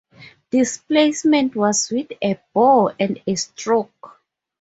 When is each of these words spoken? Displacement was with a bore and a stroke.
Displacement 0.49 1.55
was 1.55 1.91
with 1.91 2.11
a 2.23 2.39
bore 2.55 2.95
and 2.99 3.21
a 3.27 3.35
stroke. 3.35 4.19